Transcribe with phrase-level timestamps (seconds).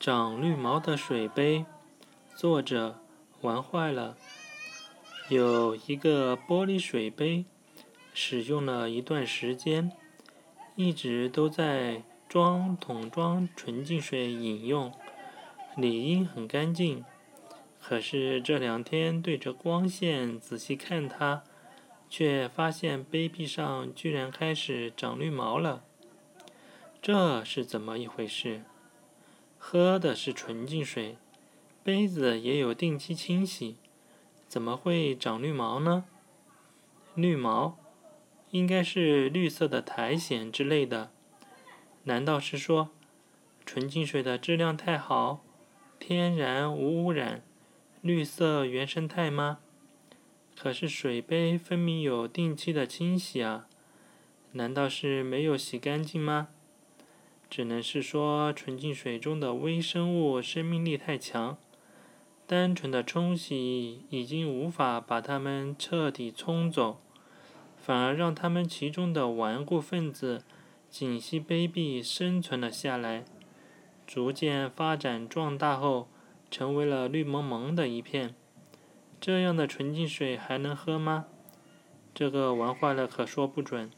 [0.00, 1.66] 长绿毛的水杯，
[2.34, 2.98] 作者
[3.42, 4.16] 玩坏了。
[5.28, 7.44] 有一个玻璃水杯，
[8.14, 9.92] 使用了一段时间，
[10.74, 14.90] 一直都在装桶装纯净水饮用，
[15.76, 17.04] 理应很干净。
[17.78, 21.42] 可是这两天对着光线仔细看它，
[22.08, 25.82] 却发现杯壁上居然开始长绿毛了。
[27.02, 28.62] 这是怎么一回事？
[29.72, 31.16] 喝的是纯净水，
[31.84, 33.76] 杯子也有定期清洗，
[34.48, 36.06] 怎么会长绿毛呢？
[37.14, 37.78] 绿毛，
[38.50, 41.12] 应该是绿色的苔藓之类的。
[42.02, 42.90] 难道是说，
[43.64, 45.44] 纯净水的质量太好，
[46.00, 47.44] 天然无污染，
[48.00, 49.60] 绿色原生态吗？
[50.58, 53.68] 可是水杯分明有定期的清洗啊，
[54.50, 56.48] 难道是没有洗干净吗？
[57.50, 61.58] 只能是说，纯净水中的微生物生命力太强，
[62.46, 67.00] 单纯的冲洗已经无法把它们彻底冲走，
[67.76, 70.44] 反而让它们其中的顽固分子
[70.88, 73.24] 紧吸杯壁生存了下来，
[74.06, 76.06] 逐渐发展壮大后，
[76.48, 78.32] 成为了绿蒙蒙的一片。
[79.20, 81.26] 这样的纯净水还能喝吗？
[82.14, 83.90] 这个玩坏了可说不准。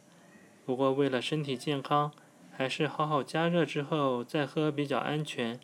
[0.64, 2.12] 不过为了身体健康。
[2.55, 5.58] 还是好好加热之后再喝比较安全。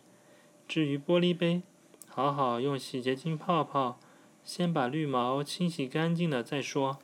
[0.67, 1.61] 至于玻璃杯，
[2.07, 3.99] 好好用洗洁精泡泡，
[4.43, 6.99] 先把绿毛清洗干净了再说。